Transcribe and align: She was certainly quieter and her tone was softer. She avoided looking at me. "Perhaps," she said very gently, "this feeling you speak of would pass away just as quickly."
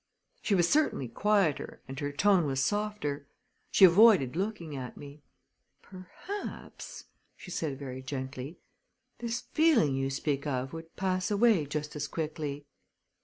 She 0.41 0.55
was 0.55 0.67
certainly 0.67 1.07
quieter 1.07 1.79
and 1.87 1.99
her 1.99 2.11
tone 2.11 2.47
was 2.47 2.63
softer. 2.63 3.27
She 3.69 3.85
avoided 3.85 4.35
looking 4.35 4.75
at 4.75 4.97
me. 4.97 5.21
"Perhaps," 5.83 7.03
she 7.37 7.51
said 7.51 7.77
very 7.77 8.01
gently, 8.01 8.57
"this 9.19 9.41
feeling 9.53 9.93
you 9.93 10.09
speak 10.09 10.47
of 10.47 10.73
would 10.73 10.95
pass 10.95 11.29
away 11.29 11.67
just 11.67 11.95
as 11.95 12.07
quickly." 12.07 12.65